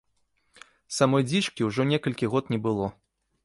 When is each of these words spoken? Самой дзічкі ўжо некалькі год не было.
Самой 0.97 1.27
дзічкі 1.29 1.69
ўжо 1.69 1.87
некалькі 1.93 2.25
год 2.33 2.53
не 2.55 2.59
было. 2.69 2.93